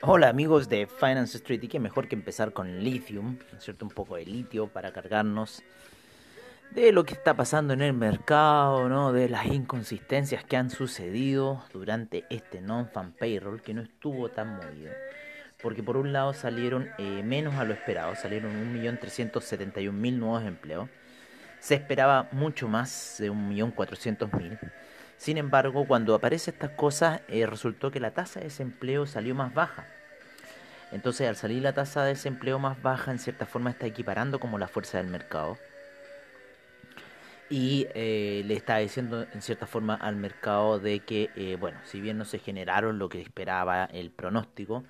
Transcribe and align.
Hola 0.00 0.28
amigos 0.28 0.68
de 0.68 0.86
Finance 0.86 1.38
Street 1.38 1.60
y 1.64 1.66
qué 1.66 1.80
mejor 1.80 2.06
que 2.06 2.14
empezar 2.14 2.52
con 2.52 2.84
lithium, 2.84 3.36
¿no 3.50 3.58
es 3.58 3.64
cierto? 3.64 3.84
Un 3.84 3.90
poco 3.90 4.14
de 4.14 4.24
litio 4.24 4.68
para 4.68 4.92
cargarnos 4.92 5.64
de 6.70 6.92
lo 6.92 7.04
que 7.04 7.14
está 7.14 7.34
pasando 7.34 7.72
en 7.72 7.82
el 7.82 7.94
mercado, 7.94 8.88
¿no? 8.88 9.12
De 9.12 9.28
las 9.28 9.46
inconsistencias 9.46 10.44
que 10.44 10.56
han 10.56 10.70
sucedido 10.70 11.64
durante 11.72 12.26
este 12.30 12.60
non-fan 12.60 13.10
payroll 13.10 13.60
que 13.60 13.74
no 13.74 13.82
estuvo 13.82 14.28
tan 14.28 14.54
movido. 14.54 14.92
Porque 15.60 15.82
por 15.82 15.96
un 15.96 16.12
lado 16.12 16.32
salieron 16.32 16.90
eh, 16.98 17.24
menos 17.24 17.56
a 17.56 17.64
lo 17.64 17.74
esperado, 17.74 18.14
salieron 18.14 18.52
1.371.000 18.72 20.12
nuevos 20.16 20.44
empleos. 20.44 20.88
Se 21.58 21.74
esperaba 21.74 22.28
mucho 22.30 22.68
más 22.68 23.16
de 23.18 23.32
1.400.000. 23.32 24.60
Sin 25.18 25.36
embargo, 25.36 25.84
cuando 25.86 26.14
aparecen 26.14 26.54
estas 26.54 26.70
cosas, 26.70 27.22
eh, 27.28 27.44
resultó 27.44 27.90
que 27.90 27.98
la 27.98 28.12
tasa 28.12 28.38
de 28.38 28.46
desempleo 28.46 29.04
salió 29.04 29.34
más 29.34 29.52
baja. 29.52 29.84
Entonces, 30.92 31.28
al 31.28 31.36
salir 31.36 31.60
la 31.62 31.74
tasa 31.74 32.04
de 32.04 32.10
desempleo 32.10 32.58
más 32.60 32.80
baja, 32.80 33.10
en 33.10 33.18
cierta 33.18 33.44
forma 33.44 33.70
está 33.70 33.86
equiparando 33.86 34.38
como 34.38 34.58
la 34.58 34.68
fuerza 34.68 34.98
del 34.98 35.08
mercado. 35.08 35.58
Y 37.50 37.88
eh, 37.94 38.42
le 38.46 38.54
está 38.54 38.76
diciendo 38.78 39.26
en 39.32 39.42
cierta 39.42 39.66
forma 39.66 39.94
al 39.94 40.16
mercado 40.16 40.78
de 40.78 41.00
que, 41.00 41.30
eh, 41.34 41.56
bueno, 41.58 41.78
si 41.84 42.00
bien 42.00 42.16
no 42.16 42.24
se 42.24 42.38
generaron 42.38 42.98
lo 42.98 43.08
que 43.08 43.20
esperaba 43.20 43.86
el 43.86 44.10
pronóstico, 44.10 44.84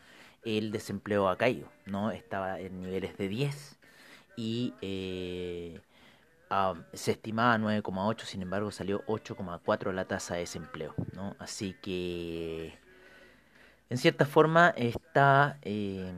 el 0.45 0.73
desempleo 0.73 1.29
ha 1.29 1.39
caído, 1.39 1.69
¿no? 1.87 2.11
Estaba 2.11 2.61
en 2.61 2.83
niveles 2.83 3.17
de 3.17 3.29
10 3.29 3.79
y 4.37 4.75
ah, 6.51 6.75
se 6.93 7.13
estimaba 7.13 7.57
9,8, 7.59 8.23
sin 8.23 8.43
embargo 8.43 8.71
salió 8.71 9.05
8,4 9.07 9.93
la 9.93 10.05
tasa 10.05 10.35
de 10.35 10.41
desempleo, 10.41 10.95
¿no? 11.15 11.37
Así 11.39 11.75
que 11.83 12.79
en 13.91 13.97
cierta 13.97 14.27
forma 14.27 14.75
está, 14.77 15.59
eh, 15.63 16.13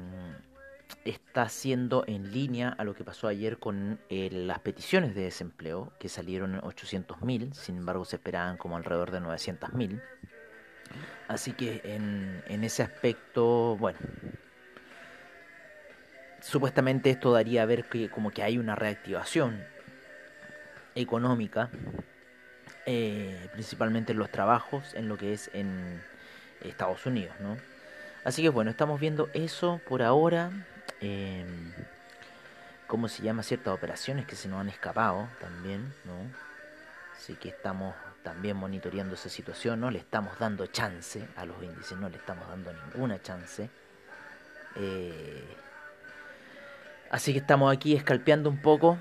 está 1.05 1.49
siendo 1.49 2.05
en 2.09 2.33
línea 2.33 2.71
a 2.71 2.83
lo 2.85 2.95
que 2.95 3.05
pasó 3.05 3.29
ayer 3.29 3.59
con 3.59 4.01
eh, 4.09 4.29
las 4.33 4.59
peticiones 4.59 5.15
de 5.15 5.23
desempleo, 5.23 5.93
que 6.01 6.09
salieron 6.09 6.55
en 6.55 6.61
800.000, 6.63 7.53
sin 7.55 7.77
embargo 7.77 8.05
se 8.05 8.17
esperaban 8.17 8.57
como 8.57 8.77
alrededor 8.77 9.13
de 9.13 9.21
900.000. 9.21 10.03
Así 11.29 11.53
que 11.53 11.81
en, 11.85 12.43
en 12.49 12.65
ese 12.65 12.83
aspecto, 12.83 13.77
bueno, 13.77 14.01
supuestamente 16.41 17.11
esto 17.11 17.31
daría 17.33 17.63
a 17.63 17.67
ver 17.67 17.85
que 17.85 18.11
como 18.11 18.33
que 18.33 18.43
hay 18.43 18.59
una 18.59 18.75
reactivación 18.75 19.65
económica, 20.95 21.71
eh, 22.87 23.49
principalmente 23.53 24.13
en 24.13 24.19
los 24.19 24.31
trabajos, 24.31 24.95
en 24.95 25.09
lo 25.09 25.17
que 25.17 25.33
es 25.33 25.51
en 25.53 26.03
Estados 26.61 27.07
Unidos, 27.07 27.35
¿no? 27.41 27.57
Así 28.25 28.43
que 28.43 28.49
bueno, 28.49 28.71
estamos 28.71 29.01
viendo 29.01 29.29
eso 29.33 29.81
por 29.89 30.03
ahora. 30.03 30.51
Eh, 31.01 31.45
¿Cómo 32.87 33.09
se 33.09 33.23
llama? 33.23 33.43
Ciertas 33.43 33.73
operaciones 33.73 34.27
que 34.27 34.37
se 34.37 34.49
nos 34.49 34.61
han 34.61 34.69
escapado 34.69 35.29
también, 35.41 35.95
¿no? 36.05 36.17
Así 37.17 37.35
que 37.35 37.51
estamos 37.51 37.95
también 38.23 38.57
monitoreando 38.57 39.15
esa 39.15 39.29
situación, 39.29 39.81
no 39.81 39.91
le 39.91 39.99
estamos 39.99 40.39
dando 40.39 40.67
chance 40.67 41.27
a 41.37 41.45
los 41.45 41.63
índices, 41.63 41.97
no 41.99 42.09
le 42.09 42.17
estamos 42.17 42.49
dando 42.49 42.73
ninguna 42.73 43.21
chance. 43.23 43.71
Eh, 44.77 45.45
así 47.11 47.33
que 47.33 47.39
estamos 47.39 47.73
aquí 47.73 47.95
escalpeando 47.95 48.51
un 48.51 48.61
poco. 48.61 48.99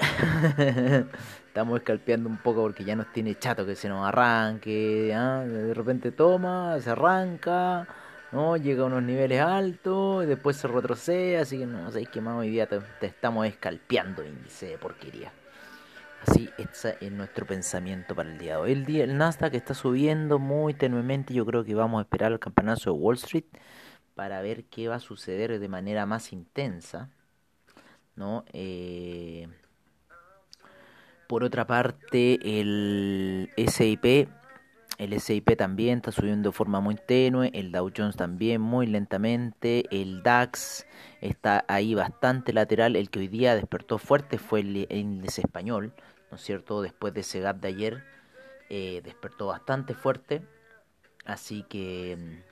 estamos 1.46 1.78
escalpeando 1.78 2.28
un 2.28 2.38
poco 2.38 2.62
porque 2.62 2.84
ya 2.84 2.96
nos 2.96 3.12
tiene 3.12 3.38
chato 3.38 3.66
que 3.66 3.76
se 3.76 3.88
nos 3.88 4.06
arranque. 4.06 5.12
¿ah? 5.14 5.44
De 5.46 5.74
repente 5.74 6.12
toma, 6.12 6.80
se 6.80 6.90
arranca, 6.90 7.86
¿no? 8.32 8.56
llega 8.56 8.82
a 8.82 8.86
unos 8.86 9.02
niveles 9.02 9.40
altos, 9.40 10.24
y 10.24 10.26
después 10.26 10.56
se 10.56 10.68
retrocede. 10.68 11.38
Así 11.38 11.58
que 11.58 11.66
no 11.66 11.90
sé 11.90 12.06
qué 12.06 12.20
más 12.20 12.36
hoy 12.38 12.50
día 12.50 12.66
te, 12.66 12.80
estamos 13.02 13.46
escalpeando 13.46 14.24
índice 14.24 14.66
de 14.66 14.78
porquería. 14.78 15.32
Así 16.26 16.50
ese 16.58 16.98
es 17.00 17.12
nuestro 17.12 17.46
pensamiento 17.46 18.14
para 18.14 18.30
el 18.30 18.38
día 18.38 18.56
de 18.56 18.60
hoy. 18.60 18.72
El, 18.72 18.84
día, 18.84 19.04
el 19.04 19.16
Nasdaq 19.16 19.54
está 19.54 19.74
subiendo 19.74 20.38
muy 20.38 20.74
tenuemente. 20.74 21.32
Yo 21.32 21.46
creo 21.46 21.64
que 21.64 21.74
vamos 21.74 21.98
a 22.00 22.02
esperar 22.02 22.32
el 22.32 22.38
campanazo 22.38 22.90
de 22.90 22.98
Wall 22.98 23.16
Street 23.16 23.46
para 24.14 24.42
ver 24.42 24.64
qué 24.64 24.88
va 24.88 24.96
a 24.96 25.00
suceder 25.00 25.58
de 25.58 25.68
manera 25.68 26.04
más 26.04 26.32
intensa. 26.32 27.10
¿no? 28.16 28.44
Eh, 28.52 29.48
por 31.30 31.44
otra 31.44 31.64
parte, 31.64 32.40
el 32.42 33.52
SIP, 33.56 34.28
el 34.98 35.20
SIP 35.20 35.56
también 35.56 35.98
está 35.98 36.10
subiendo 36.10 36.48
de 36.48 36.52
forma 36.52 36.80
muy 36.80 36.96
tenue. 36.96 37.52
El 37.54 37.70
Dow 37.70 37.88
Jones 37.96 38.16
también 38.16 38.60
muy 38.60 38.88
lentamente. 38.88 39.84
El 39.92 40.24
DAX 40.24 40.86
está 41.20 41.64
ahí 41.68 41.94
bastante 41.94 42.52
lateral. 42.52 42.96
El 42.96 43.10
que 43.10 43.20
hoy 43.20 43.28
día 43.28 43.54
despertó 43.54 43.98
fuerte 43.98 44.38
fue 44.38 44.58
el 44.58 44.88
índice 44.90 45.42
español. 45.42 45.92
¿no 46.32 46.36
es 46.36 46.42
cierto? 46.42 46.82
Después 46.82 47.14
de 47.14 47.20
ese 47.20 47.38
gap 47.38 47.60
de 47.60 47.68
ayer, 47.68 48.02
eh, 48.68 49.00
despertó 49.04 49.46
bastante 49.46 49.94
fuerte. 49.94 50.42
Así 51.26 51.64
que 51.68 52.18
mm, 52.18 52.49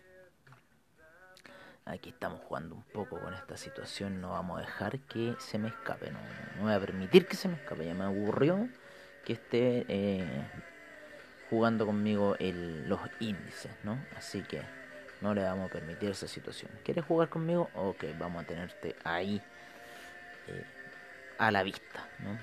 aquí 1.88 2.10
estamos 2.10 2.40
jugando 2.42 2.74
un 2.74 2.82
poco 2.82 3.18
con 3.18 3.34
esta 3.34 3.56
situación. 3.56 4.20
No 4.20 4.30
vamos 4.30 4.58
a 4.58 4.60
dejar 4.60 4.98
que 5.00 5.34
se 5.38 5.58
me 5.58 5.68
escape. 5.68 6.10
No, 6.10 6.18
voy 6.60 6.72
a 6.72 6.80
permitir 6.80 7.26
que 7.26 7.36
se 7.36 7.48
me 7.48 7.54
escape. 7.54 7.84
Ya 7.84 7.94
me 7.94 8.04
aburrió 8.04 8.68
que 9.24 9.32
esté 9.34 9.84
eh, 9.88 10.44
jugando 11.50 11.86
conmigo 11.86 12.36
los 12.38 13.00
índices, 13.20 13.72
¿no? 13.84 13.98
Así 14.16 14.42
que 14.42 14.62
no 15.20 15.34
le 15.34 15.42
vamos 15.42 15.70
a 15.70 15.72
permitir 15.72 16.10
esa 16.10 16.28
situación. 16.28 16.70
¿Quieres 16.84 17.04
jugar 17.04 17.28
conmigo? 17.28 17.70
Ok, 17.74 18.04
vamos 18.18 18.44
a 18.44 18.46
tenerte 18.46 18.94
ahí 19.04 19.40
eh, 20.46 20.64
a 21.38 21.50
la 21.50 21.62
vista, 21.62 22.06
¿no? 22.20 22.38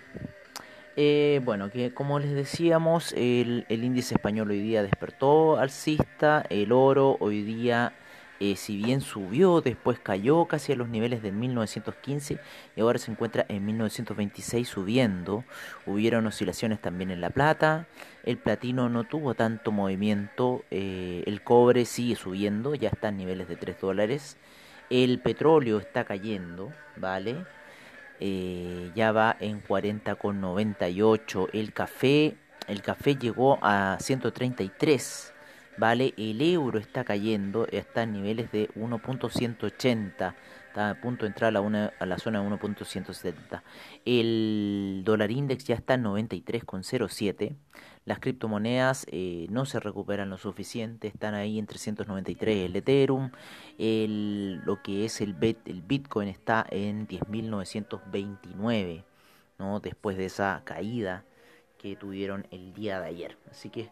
Eh, 0.97 1.41
bueno, 1.44 1.69
que 1.69 1.94
como 1.94 2.19
les 2.19 2.33
decíamos, 2.33 3.12
el, 3.17 3.66
el, 3.67 3.83
índice 3.83 4.16
español 4.16 4.50
hoy 4.50 4.62
día 4.62 4.81
despertó 4.81 5.57
alcista, 5.57 6.45
el 6.50 6.72
oro 6.72 7.17
hoy 7.19 7.41
día, 7.41 7.91
eh, 8.40 8.56
si 8.56 8.78
bien 8.78 9.01
subió, 9.01 9.62
después 9.62 10.00
cayó 10.00 10.46
casi 10.46 10.73
a 10.73 10.75
los 10.75 10.90
niveles 10.90 11.22
del 11.22 11.34
1915 11.34 12.39
y 12.75 12.81
ahora 12.81 13.00
se 13.00 13.12
encuentra 13.12 13.45
en 13.50 13.65
1926 13.65 14.68
subiendo. 14.68 15.44
Hubieron 15.86 16.27
oscilaciones 16.27 16.81
también 16.81 17.12
en 17.12 17.21
la 17.21 17.30
plata, 17.30 17.88
el 18.24 18.38
platino 18.38 18.89
no 18.89 19.04
tuvo 19.04 19.33
tanto 19.36 19.71
movimiento, 19.71 20.63
eh, 20.71 21.24
el 21.25 21.42
cobre 21.44 21.86
sigue 21.86 22.15
subiendo, 22.15 22.75
ya 22.75 22.89
está 22.89 23.09
en 23.09 23.18
niveles 23.18 23.48
de 23.48 23.56
3 23.56 23.80
dólares, 23.80 24.38
el 24.89 25.19
petróleo 25.19 25.80
está 25.80 26.04
cayendo, 26.06 26.71
¿vale? 26.98 27.45
eh, 28.19 28.92
ya 28.95 29.12
va 29.12 29.36
en 29.39 29.63
40,98. 29.63 31.50
El 31.54 31.74
café, 31.74 32.36
el 32.68 32.81
café 32.81 33.15
llegó 33.15 33.59
a 33.62 33.98
133. 34.00 35.33
Vale, 35.77 36.13
el 36.18 36.42
euro 36.42 36.80
está 36.80 37.04
cayendo, 37.04 37.68
está 37.68 38.04
en 38.04 38.13
niveles 38.13 38.50
de 38.51 38.69
1.180. 38.75 40.36
Está 40.68 40.89
a 40.89 40.95
punto 41.01 41.25
de 41.25 41.27
entrar 41.30 41.56
a 41.56 42.06
la, 42.06 42.18
zona 42.18 42.42
de 42.42 42.50
1.170. 42.50 43.62
El 44.06 45.01
dólar 45.04 45.31
index 45.31 45.66
ya 45.66 45.75
está 45.75 45.95
en 45.95 46.04
93,07. 46.04 47.56
Las 48.06 48.19
criptomonedas 48.19 49.06
eh, 49.12 49.48
no 49.50 49.66
se 49.66 49.80
recuperan 49.80 50.30
lo 50.30 50.38
suficiente, 50.38 51.07
están 51.07 51.33
ahí 51.33 51.57
en 51.57 51.66
393 51.66 52.66
el 52.66 52.75
Ethereum, 52.75 53.31
el, 53.80 54.62
lo 54.63 54.81
que 54.83 55.06
es 55.06 55.21
el, 55.21 55.33
bet, 55.33 55.57
el 55.68 55.81
Bitcoin 55.81 56.28
está 56.28 56.66
en 56.69 57.07
10.929, 57.07 59.04
¿no? 59.57 59.80
después 59.80 60.18
de 60.18 60.25
esa 60.25 60.62
caída 60.66 61.25
que 61.80 61.95
tuvieron 61.95 62.45
el 62.51 62.74
día 62.75 63.00
de 63.01 63.07
ayer. 63.07 63.38
Así 63.50 63.71
que 63.71 63.89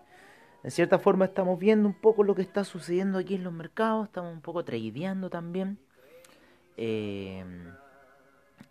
en 0.64 0.72
cierta 0.72 0.98
forma 0.98 1.26
estamos 1.26 1.60
viendo 1.60 1.88
un 1.88 1.94
poco 1.94 2.24
lo 2.24 2.36
que 2.36 2.42
está 2.42 2.64
sucediendo 2.64 3.18
aquí 3.18 3.36
en 3.36 3.44
los 3.44 3.54
mercados, 3.54 4.06
estamos 4.08 4.34
un 4.34 4.42
poco 4.42 4.64
tradeando 4.64 5.30
también 5.30 5.78
eh, 6.78 7.44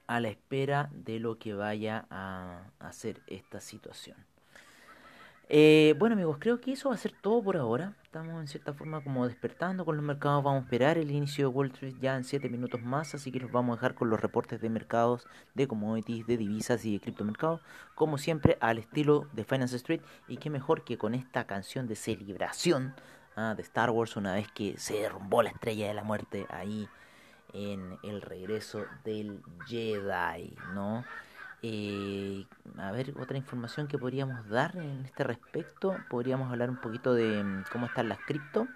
a 0.06 0.20
la 0.20 0.28
espera 0.28 0.90
de 0.92 1.18
lo 1.18 1.38
que 1.38 1.54
vaya 1.54 2.06
a 2.10 2.64
hacer 2.80 3.20
esta 3.26 3.60
situación. 3.60 4.16
Eh, 5.54 5.94
bueno 5.98 6.14
amigos, 6.14 6.38
creo 6.40 6.62
que 6.62 6.72
eso 6.72 6.88
va 6.88 6.94
a 6.94 6.98
ser 6.98 7.12
todo 7.12 7.42
por 7.42 7.58
ahora. 7.58 7.94
Estamos 8.04 8.40
en 8.40 8.48
cierta 8.48 8.72
forma 8.72 9.04
como 9.04 9.28
despertando 9.28 9.84
con 9.84 9.96
los 9.96 10.04
mercados. 10.04 10.42
Vamos 10.42 10.62
a 10.62 10.64
esperar 10.64 10.96
el 10.96 11.10
inicio 11.10 11.46
de 11.46 11.54
Wall 11.54 11.66
Street 11.72 11.94
ya 12.00 12.16
en 12.16 12.24
7 12.24 12.48
minutos 12.48 12.80
más. 12.80 13.14
Así 13.14 13.30
que 13.30 13.38
los 13.38 13.52
vamos 13.52 13.74
a 13.74 13.76
dejar 13.76 13.94
con 13.94 14.08
los 14.08 14.18
reportes 14.18 14.62
de 14.62 14.70
mercados, 14.70 15.26
de 15.52 15.68
commodities, 15.68 16.26
de 16.26 16.38
divisas 16.38 16.86
y 16.86 16.94
de 16.94 17.00
criptomercados. 17.00 17.60
Como 17.94 18.16
siempre 18.16 18.56
al 18.62 18.78
estilo 18.78 19.28
de 19.34 19.44
Finance 19.44 19.76
Street. 19.76 20.00
Y 20.26 20.38
qué 20.38 20.48
mejor 20.48 20.84
que 20.84 20.96
con 20.96 21.14
esta 21.14 21.46
canción 21.46 21.86
de 21.86 21.96
celebración 21.96 22.94
ah, 23.36 23.52
de 23.54 23.60
Star 23.60 23.90
Wars 23.90 24.16
una 24.16 24.32
vez 24.32 24.50
que 24.52 24.78
se 24.78 25.02
derrumbó 25.02 25.42
la 25.42 25.50
estrella 25.50 25.86
de 25.86 25.92
la 25.92 26.02
muerte 26.02 26.46
ahí 26.48 26.88
en 27.52 27.98
el 28.02 28.22
regreso 28.22 28.86
del 29.04 29.42
Jedi, 29.66 30.56
¿no? 30.72 31.04
Eh, 31.64 32.46
a 32.82 32.90
ver, 32.90 33.14
otra 33.20 33.36
información 33.36 33.86
que 33.86 33.96
podríamos 33.96 34.48
dar 34.48 34.76
en 34.76 35.04
este 35.04 35.22
respecto. 35.22 35.96
Podríamos 36.10 36.50
hablar 36.50 36.68
un 36.68 36.80
poquito 36.80 37.14
de 37.14 37.42
mm, 37.42 37.64
cómo 37.70 37.86
están 37.86 38.08
las 38.08 38.18
cripto. 38.18 38.66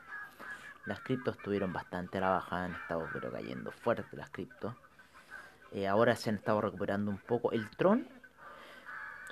Las 0.84 1.00
criptos 1.00 1.36
estuvieron 1.36 1.72
bastante 1.72 2.18
a 2.18 2.20
la 2.20 2.28
baja, 2.30 2.64
han 2.64 2.74
estado 2.74 3.08
pero 3.12 3.32
cayendo 3.32 3.72
fuerte 3.72 4.16
las 4.16 4.30
criptos. 4.30 4.74
Eh, 5.72 5.88
ahora 5.88 6.14
se 6.14 6.30
han 6.30 6.36
estado 6.36 6.60
recuperando 6.60 7.10
un 7.10 7.18
poco. 7.18 7.50
El 7.50 7.68
Tron 7.70 8.06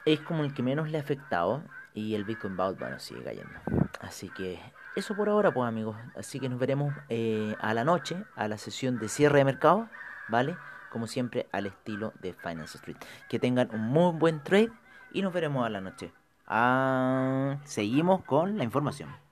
es 0.04 0.18
como 0.20 0.42
el 0.42 0.52
que 0.52 0.64
menos 0.64 0.90
le 0.90 0.98
ha 0.98 1.02
afectado. 1.02 1.62
Y 1.94 2.16
el 2.16 2.24
Bitcoin 2.24 2.56
Vault, 2.56 2.80
bueno, 2.80 2.98
sigue 2.98 3.22
cayendo. 3.22 3.54
Así 4.00 4.28
que 4.30 4.60
eso 4.96 5.14
por 5.14 5.28
ahora, 5.28 5.54
pues 5.54 5.68
amigos. 5.68 5.96
Así 6.16 6.40
que 6.40 6.48
nos 6.48 6.58
veremos 6.58 6.92
eh, 7.08 7.54
a 7.60 7.74
la 7.74 7.84
noche, 7.84 8.24
a 8.34 8.48
la 8.48 8.58
sesión 8.58 8.98
de 8.98 9.08
cierre 9.08 9.38
de 9.38 9.44
mercado, 9.44 9.88
¿vale? 10.26 10.56
Como 10.94 11.08
siempre 11.08 11.48
al 11.50 11.66
estilo 11.66 12.12
de 12.20 12.34
Finance 12.34 12.78
Street. 12.78 12.96
Que 13.28 13.40
tengan 13.40 13.68
un 13.74 13.80
muy 13.80 14.12
buen 14.12 14.44
trade 14.44 14.70
y 15.12 15.22
nos 15.22 15.32
veremos 15.32 15.66
a 15.66 15.68
la 15.68 15.80
noche. 15.80 16.12
Ah, 16.46 17.56
seguimos 17.64 18.22
con 18.22 18.56
la 18.56 18.62
información. 18.62 19.23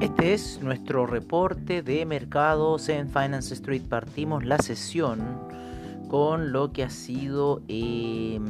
Este 0.00 0.34
es 0.34 0.60
nuestro 0.62 1.06
reporte 1.06 1.82
de 1.82 2.04
mercados 2.06 2.88
en 2.88 3.08
Finance 3.08 3.54
Street. 3.54 3.82
Partimos 3.82 4.44
la 4.44 4.58
sesión 4.58 5.20
con 6.08 6.52
lo 6.52 6.72
que 6.72 6.82
ha 6.82 6.90
sido 6.90 7.62
eh, 7.68 8.40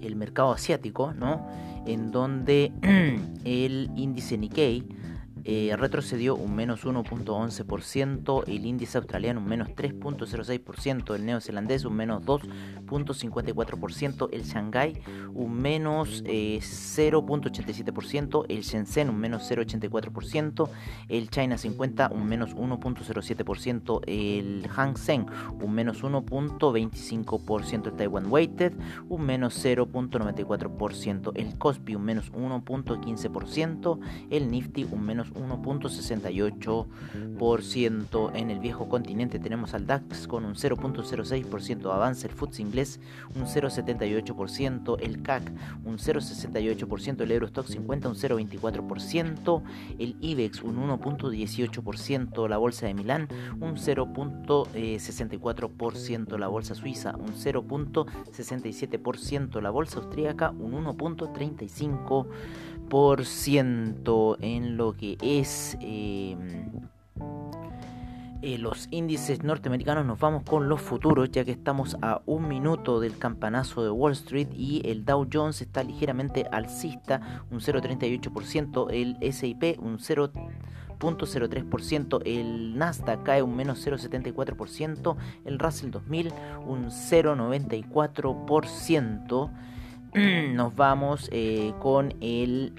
el 0.00 0.16
mercado 0.16 0.52
asiático, 0.52 1.12
¿no? 1.12 1.46
En 1.86 2.10
donde 2.10 2.72
el 3.44 3.90
índice 3.96 4.38
Nikkei 4.38 4.84
eh, 5.50 5.74
retrocedió 5.78 6.36
un 6.36 6.54
menos 6.54 6.84
1.11%, 6.84 8.44
el 8.48 8.66
índice 8.66 8.98
australiano 8.98 9.40
un 9.40 9.48
menos 9.48 9.70
3.06%, 9.70 11.14
el 11.14 11.24
neozelandés 11.24 11.86
un 11.86 11.96
menos 11.96 12.22
2.54%, 12.22 14.28
el 14.30 14.42
Shanghai 14.42 15.00
un 15.32 15.54
menos 15.54 16.22
0.87%, 16.22 18.42
eh, 18.42 18.54
el 18.54 18.60
Shenzhen 18.60 19.08
un 19.08 19.16
menos 19.16 19.50
0.84%, 19.50 20.68
el 21.08 21.30
China 21.30 21.56
50 21.56 22.10
un 22.12 22.26
menos 22.26 22.54
1.07%, 22.54 24.02
el 24.06 24.68
Hang 24.68 24.98
Seng 24.98 25.24
un 25.62 25.72
menos 25.72 26.02
1.25%, 26.02 27.86
el 27.86 27.94
Taiwan 27.94 28.30
Weighted 28.30 28.74
un 29.08 29.22
menos 29.22 29.64
0.94%, 29.64 31.32
el 31.36 31.56
Kospi 31.56 31.94
un 31.94 32.04
menos 32.04 32.30
1.15%, 32.32 33.98
el 34.28 34.50
Nifty 34.50 34.84
un 34.84 35.06
menos 35.06 35.32
1.68%. 35.38 38.30
En 38.34 38.50
el 38.50 38.58
viejo 38.58 38.88
continente 38.88 39.38
tenemos 39.38 39.74
al 39.74 39.86
DAX 39.86 40.26
con 40.26 40.44
un 40.44 40.54
0.06% 40.54 41.78
de 41.78 41.92
avance, 41.92 42.26
el 42.26 42.34
FTSE 42.34 42.62
inglés 42.62 42.98
un 43.34 43.44
0.78%, 43.44 44.96
el 45.00 45.22
CAC 45.22 45.52
un 45.84 45.98
0.68%, 45.98 47.20
el 47.20 47.30
Eurostock 47.30 47.66
50 47.66 48.08
un 48.08 48.14
0.24%, 48.14 49.62
el 49.98 50.16
IBEX 50.20 50.62
un 50.62 50.78
1.18%, 50.88 52.48
la 52.48 52.56
bolsa 52.56 52.86
de 52.86 52.94
Milán 52.94 53.28
un 53.60 53.76
0.64%, 53.76 56.38
la 56.38 56.48
bolsa 56.48 56.74
suiza 56.74 57.14
un 57.16 57.34
0.67%, 57.34 59.60
la 59.60 59.68
bolsa 59.70 59.98
austríaca 59.98 60.50
un 60.50 60.72
1.35% 60.84 62.26
en 64.40 64.76
lo 64.76 64.96
que 64.96 65.16
es 65.20 65.76
em, 65.80 66.38
eh, 68.40 68.56
los 68.58 68.86
índices 68.90 69.42
norteamericanos. 69.42 70.06
Nos 70.06 70.18
vamos 70.18 70.44
con 70.44 70.68
los 70.68 70.80
futuros, 70.80 71.30
ya 71.30 71.44
que 71.44 71.50
estamos 71.50 71.98
a 72.02 72.22
un 72.24 72.48
minuto 72.48 73.00
del 73.00 73.18
campanazo 73.18 73.82
de 73.82 73.90
Wall 73.90 74.12
Street 74.12 74.48
y 74.54 74.80
el 74.88 75.04
Dow 75.04 75.28
Jones 75.30 75.60
está 75.60 75.82
ligeramente 75.82 76.46
alcista, 76.50 77.42
un 77.50 77.60
0,38%, 77.60 78.86
el 78.90 79.18
SIP 79.32 79.78
un 79.80 79.98
0.03%, 79.98 82.22
el 82.24 82.78
Nasdaq 82.78 83.24
cae 83.24 83.42
un 83.42 83.54
menos 83.56 83.86
0.74%, 83.86 85.16
el 85.44 85.58
Russell 85.58 85.90
2000 85.90 86.32
un 86.66 86.86
0.94%. 86.86 89.50
nos 90.14 90.74
vamos 90.74 91.28
eh, 91.32 91.72
con 91.80 92.14
el, 92.20 92.72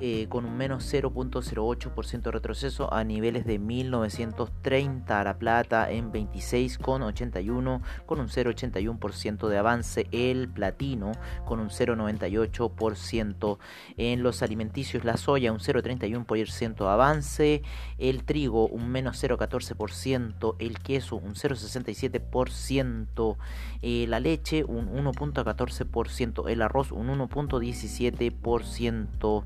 eh, 0.00 0.26
con 0.28 0.44
un 0.44 0.56
menos 0.56 0.84
0.08% 0.92 2.22
de 2.22 2.30
retroceso 2.30 2.94
a 2.94 3.02
niveles 3.02 3.44
de 3.44 3.58
1930. 3.58 5.24
La 5.24 5.38
plata 5.38 5.90
en 5.90 6.12
26,81 6.12 7.80
con 8.06 8.20
un 8.20 8.28
0,81% 8.28 9.48
de 9.48 9.58
avance. 9.58 10.06
El 10.12 10.48
platino 10.48 11.10
con 11.44 11.58
un 11.58 11.70
0,98%. 11.70 13.58
En 13.96 14.22
los 14.22 14.42
alimenticios 14.42 15.04
la 15.04 15.16
soya 15.16 15.50
un 15.50 15.58
0,31% 15.58 16.76
de 16.76 16.88
avance. 16.88 17.62
El 17.98 18.22
trigo 18.22 18.68
un 18.68 18.90
menos 18.90 19.20
0,14%. 19.22 20.54
El 20.60 20.78
queso 20.78 21.16
un 21.16 21.34
0,67%. 21.34 23.36
Eh, 23.82 24.06
la 24.08 24.20
leche 24.20 24.62
un 24.62 24.88
1.14%. 24.88 26.48
El 26.48 26.62
arroz 26.62 26.92
un 26.92 27.08
1.17%. 27.08 29.44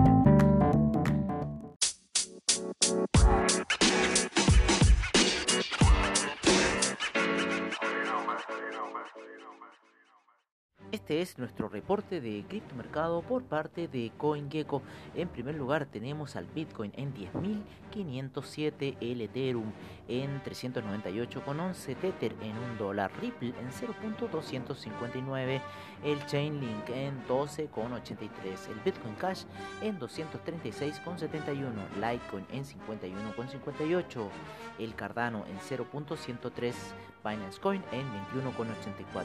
Este 10.93 11.23
es 11.23 11.39
nuestro 11.39 11.71
reporte 11.71 12.21
de 12.21 12.45
criptomercado 12.47 13.23
por 13.23 13.45
parte 13.45 13.89
de 13.89 14.13
CoinGecko. 14.19 14.83
En 15.15 15.27
primer 15.27 15.55
lugar 15.55 15.87
tenemos 15.87 16.37
al 16.37 16.45
Bitcoin 16.45 16.93
en 16.95 17.15
10.507, 17.15 18.99
el 19.01 19.23
Ethereum 19.23 19.73
en 20.07 20.43
398,11, 20.43 21.97
Tether 21.97 22.35
en 22.43 22.59
1 22.59 22.77
dólar, 22.79 23.11
Ripple 23.23 23.55
en 23.59 23.71
0.259, 23.71 25.63
el 26.04 26.25
Chainlink 26.26 26.90
en 26.90 27.26
12,83, 27.26 28.68
el 28.71 28.78
Bitcoin 28.85 29.14
Cash 29.14 29.44
en 29.80 29.99
236,71, 29.99 31.73
Litecoin 31.97 32.47
en 32.52 32.64
51,58, 32.64 34.28
el 34.78 34.94
Cardano 34.94 35.47
en 35.47 35.59
0.103, 35.59 36.75
Binance 37.25 37.59
Coin 37.61 37.82
en 37.92 38.06
21,84, 38.42 39.25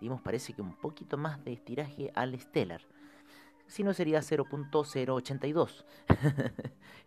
Dimos 0.02 0.22
parece 0.22 0.54
que 0.54 0.62
un 0.62 0.76
poquito 0.76 1.18
más 1.18 1.44
de 1.44 1.54
estiraje 1.54 2.12
al 2.16 2.40
Stellar 2.40 2.82
si 3.70 3.84
no 3.84 3.94
sería 3.94 4.20
0.082. 4.20 5.86